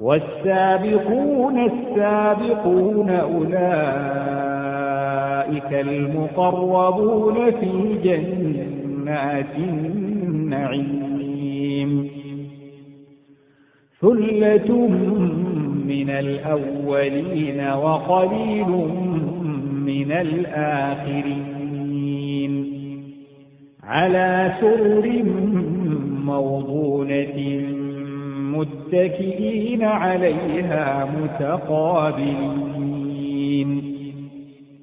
[0.00, 3.52] والسابقون السابقون أولئك
[5.72, 11.12] المقربون في جنات النعيم.
[14.00, 14.88] ثلة
[15.86, 18.68] من الأولين وقليل
[19.86, 21.62] من الآخرين.
[23.82, 25.22] على سرر
[26.24, 27.81] موضونة
[28.52, 32.72] متكئين عليها متقابلين.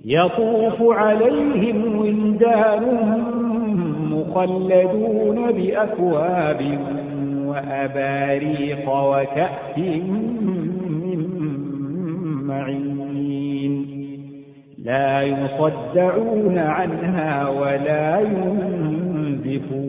[0.05, 2.83] يطوف عليهم ولدان
[4.11, 6.61] مخلدون بأكواب
[7.45, 9.77] وأباريق وكأس
[10.89, 11.21] من
[12.47, 13.85] معين.
[14.83, 19.88] لا يصدعون عنها ولا ينزفون.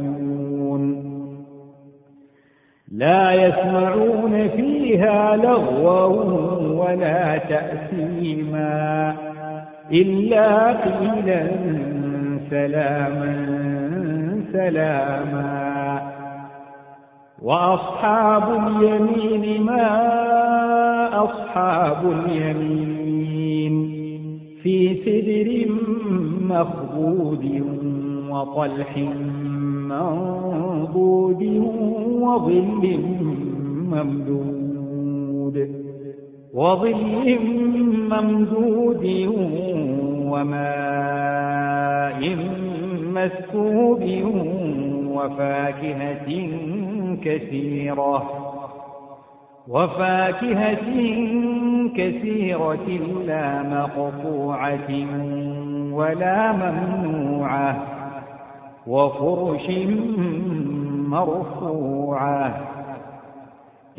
[2.91, 6.05] لا يسمعون فيها لغوا
[6.85, 9.15] ولا تأثيما
[9.91, 11.47] إلا قيلا
[12.49, 13.47] سلاما
[14.53, 16.11] سلاما.
[17.41, 19.87] وأصحاب اليمين ما
[21.23, 23.01] أصحاب اليمين؟
[24.63, 25.71] في سدر
[26.41, 27.45] مخبود
[28.29, 28.97] وطلح
[29.91, 31.43] منضود
[32.21, 32.83] وظل
[33.91, 35.57] ممدود.
[36.53, 37.39] وظل
[38.11, 39.05] ممدود
[40.31, 42.21] وماء
[43.13, 44.03] مسكوب
[45.15, 46.29] وفاكهة
[47.23, 48.23] كثيرة.
[49.67, 50.87] وفاكهة
[51.95, 52.87] كثيرة
[53.25, 54.91] لا مقطوعة
[55.93, 58.00] ولا ممنوعة.
[58.91, 59.67] وفرش
[61.07, 62.47] مرفوعة.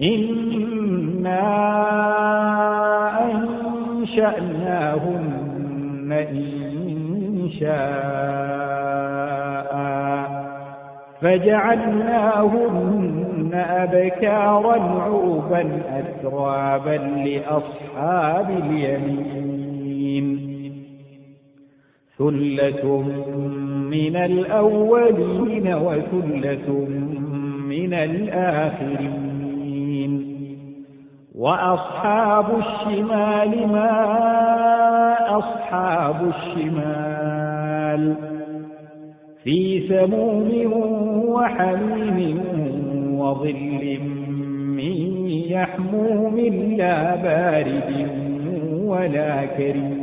[0.02, 1.42] إنا
[4.12, 5.32] أنشأناهن
[6.12, 8.32] إن شاء
[11.20, 13.02] فجعلناهن
[13.54, 20.26] أبكارا عربا أترابا لأصحاب اليمين
[22.18, 23.04] ثلة
[23.92, 26.88] من الأولين وثلة
[27.68, 29.22] من الآخرين.
[31.34, 33.92] وأصحاب الشمال ما
[35.38, 38.16] أصحاب الشمال.
[39.44, 40.72] في سموم
[41.28, 42.40] وحميم
[43.20, 43.98] وظل
[44.76, 46.38] من يحموم
[46.76, 48.10] لا بارد
[48.84, 50.02] ولا كريم.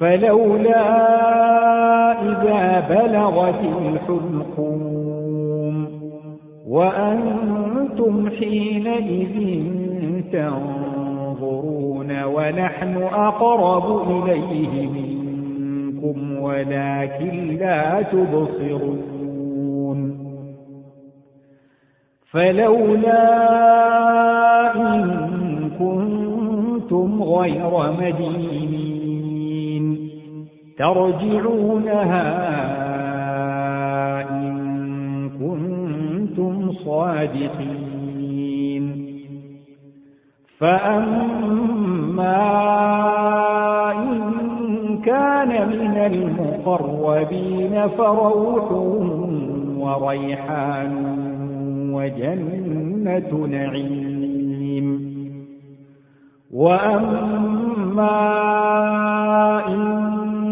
[0.00, 0.82] فلولا
[2.22, 5.20] إذا بلغت الحلقوم
[6.68, 9.62] وأنتم حينئذ
[10.32, 19.20] تنظرون ونحن أقرب إليه منكم ولكن لا تبصرون
[22.30, 23.24] فلولا
[24.76, 28.89] إن كنتم غير مدينين
[30.80, 32.26] ترجعونها
[34.30, 38.30] إن كنتم صادقين.
[40.58, 41.10] فأما
[43.92, 44.20] إن
[45.04, 48.72] كان من المقربين فروح
[49.78, 50.92] وريحان
[51.94, 52.60] وجنة
[53.10, 55.10] جنة نعيم.
[56.52, 58.10] وأما
[59.68, 60.09] إن